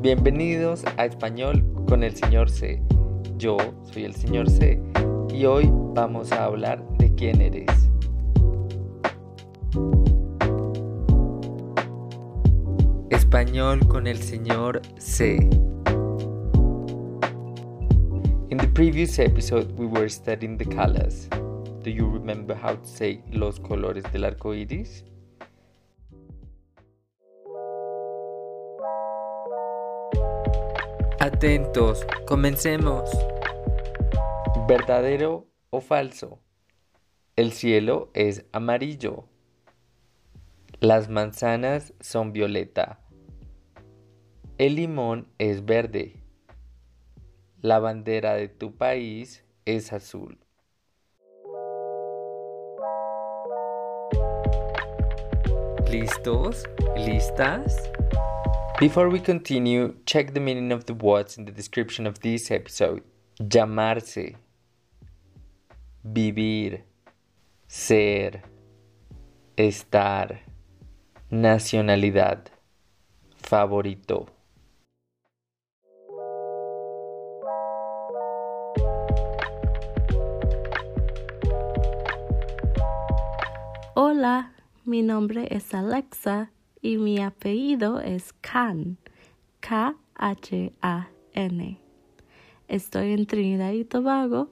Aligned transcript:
Bienvenidos 0.00 0.84
a 0.96 1.04
Español 1.04 1.64
con 1.88 2.04
el 2.04 2.14
señor 2.14 2.48
C. 2.48 2.80
Yo 3.36 3.56
soy 3.82 4.04
el 4.04 4.14
señor 4.14 4.48
C 4.48 4.80
y 5.34 5.44
hoy 5.46 5.68
vamos 5.94 6.30
a 6.30 6.44
hablar 6.44 6.86
de 6.98 7.12
quién 7.16 7.40
eres. 7.40 7.66
Español 13.10 13.86
con 13.88 14.06
el 14.06 14.18
señor 14.18 14.80
C. 14.98 15.36
In 18.50 18.58
the 18.58 18.68
previous 18.74 19.18
episode, 19.18 19.72
we 19.76 19.86
were 19.86 20.08
studying 20.08 20.56
the 20.56 20.64
colors. 20.64 21.28
Do 21.82 21.90
you 21.90 22.08
remember 22.08 22.54
how 22.54 22.76
to 22.76 22.86
say 22.86 23.24
los 23.32 23.58
colores 23.58 24.04
del 24.12 24.24
arco 24.24 24.54
iris? 24.54 25.04
Atentos, 31.30 32.06
comencemos. 32.26 33.10
¿Verdadero 34.66 35.46
o 35.68 35.82
falso? 35.82 36.40
El 37.36 37.52
cielo 37.52 38.10
es 38.14 38.46
amarillo. 38.50 39.26
Las 40.80 41.10
manzanas 41.10 41.92
son 42.00 42.32
violeta. 42.32 43.00
El 44.56 44.76
limón 44.76 45.28
es 45.36 45.66
verde. 45.66 46.24
La 47.60 47.78
bandera 47.78 48.32
de 48.32 48.48
tu 48.48 48.78
país 48.78 49.44
es 49.66 49.92
azul. 49.92 50.38
¿Listos? 55.90 56.64
¿Listas? 56.96 57.90
Before 58.80 59.08
we 59.08 59.18
continue, 59.18 59.96
check 60.06 60.34
the 60.34 60.38
meaning 60.38 60.70
of 60.70 60.84
the 60.84 60.94
words 60.94 61.36
in 61.36 61.46
the 61.46 61.50
description 61.50 62.06
of 62.06 62.20
this 62.20 62.48
episode. 62.48 63.02
Llamarse, 63.40 64.36
vivir, 66.04 66.82
ser, 67.66 68.42
estar, 69.56 70.38
nacionalidad, 71.28 72.50
favorito. 73.42 74.28
Hola, 83.96 84.52
mi 84.84 85.02
nombre 85.02 85.48
es 85.50 85.74
Alexa 85.74 86.52
y 86.80 86.98
mi 86.98 87.20
apellido 87.20 88.00
es 88.00 88.32
Khan, 88.40 88.98
K-H-A-N. 89.60 89.98
Estoy 92.68 93.12
en 93.12 93.26
Trinidad 93.26 93.72
y 93.72 93.84
Tobago, 93.84 94.50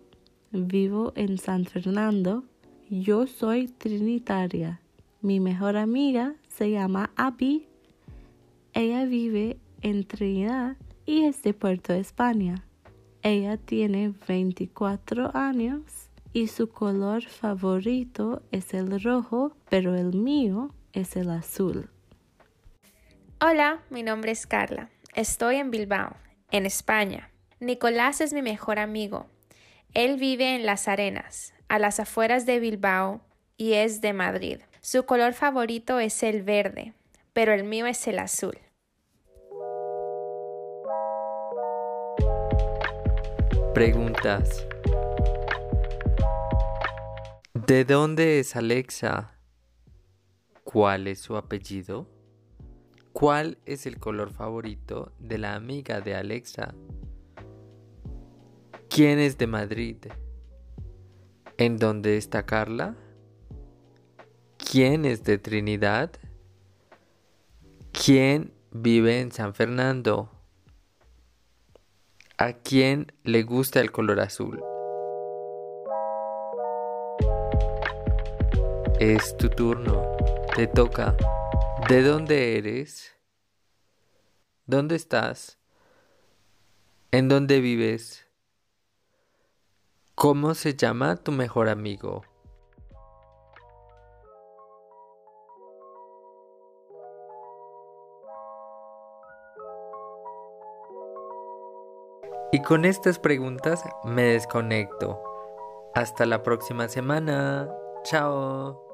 vivo 0.51 1.13
en 1.17 1.39
San 1.39 1.65
Fernando, 1.65 2.45
yo 2.89 3.27
soy 3.27 3.69
trinitaria. 3.69 4.81
Mi 5.21 5.41
mejor 5.41 5.77
amiga 5.77 6.37
se 6.49 6.71
llama 6.71 7.11
Abby, 7.17 7.67
ella 8.73 9.05
vive 9.05 9.59
en 9.83 10.05
Trinidad 10.05 10.77
y 11.05 11.25
es 11.25 11.43
de 11.43 11.55
Puerto 11.55 11.93
España. 11.95 12.65
Ella 13.23 13.57
tiene 13.57 14.15
24 14.29 15.37
años 15.37 15.83
y 16.33 16.49
su 16.49 16.69
color 16.69 17.23
favorito 17.25 18.43
es 18.53 18.75
el 18.75 19.01
rojo, 19.01 19.57
pero 19.69 19.95
el 19.95 20.15
mío 20.15 20.75
es 20.93 21.17
el 21.17 21.31
azul. 21.31 21.91
Hola, 23.39 23.83
mi 23.91 24.03
nombre 24.03 24.33
es 24.33 24.47
Carla. 24.47 24.89
Estoy 25.15 25.57
en 25.57 25.71
Bilbao, 25.71 26.17
en 26.51 26.65
España. 26.65 27.31
Nicolás 27.61 28.23
es 28.23 28.33
mi 28.33 28.41
mejor 28.41 28.79
amigo. 28.79 29.27
Él 29.93 30.17
vive 30.17 30.55
en 30.55 30.65
Las 30.65 30.89
Arenas, 30.89 31.53
a 31.69 31.79
las 31.79 32.01
afueras 32.01 32.47
de 32.47 32.61
Bilbao, 32.61 33.21
y 33.59 33.75
es 33.75 34.01
de 34.01 34.15
Madrid. 34.15 34.61
Su 34.81 35.05
color 35.05 35.35
favorito 35.35 36.01
es 36.01 36.23
el 36.23 36.45
verde, 36.45 36.95
pero 37.35 37.53
el 37.53 37.65
mío 37.65 37.87
es 37.87 38.07
el 38.09 38.21
azul. 38.21 38.59
Preguntas. 43.75 44.67
¿De 47.53 47.85
dónde 47.85 48.41
es 48.41 48.57
Alexa? 48.57 49.39
¿Cuál 50.65 51.07
es 51.07 51.21
su 51.21 51.37
apellido? 51.37 52.16
¿Cuál 53.19 53.57
es 53.65 53.87
el 53.87 53.99
color 53.99 54.31
favorito 54.31 55.11
de 55.19 55.39
la 55.39 55.55
amiga 55.55 56.03
de 56.03 56.15
Alexa? 56.15 56.75
¿Quién 58.91 59.19
es 59.19 59.39
de 59.39 59.47
Madrid? 59.47 59.97
¿En 61.57 61.79
dónde 61.79 62.19
está 62.19 62.45
Carla? 62.45 62.95
¿Quién 64.59 65.07
es 65.07 65.25
de 65.25 65.39
Trinidad? 65.39 66.11
¿Quién 67.91 68.53
vive 68.71 69.23
en 69.23 69.33
San 69.33 69.55
Fernando? 69.55 70.31
¿A 72.37 72.53
quién 72.53 73.13
le 73.25 73.45
gusta 73.45 73.81
el 73.81 73.93
color 73.93 74.21
azul? 74.21 74.63
Es 79.01 79.35
tu 79.39 79.49
turno, 79.49 80.03
te 80.55 80.67
toca. 80.67 81.17
¿De 81.89 82.03
dónde 82.03 82.59
eres? 82.59 83.15
¿Dónde 84.67 84.97
estás? 84.97 85.57
¿En 87.13 87.29
dónde 87.29 87.61
vives? 87.61 88.27
¿Cómo 90.17 90.55
se 90.55 90.75
llama 90.75 91.15
tu 91.15 91.31
mejor 91.31 91.69
amigo? 91.69 92.25
Y 102.51 102.63
con 102.63 102.85
estas 102.85 103.21
preguntas 103.21 103.85
me 104.03 104.23
desconecto. 104.23 105.23
Hasta 105.95 106.27
la 106.27 106.43
próxima 106.43 106.89
semana. 106.89 107.69
Chao. 108.03 108.86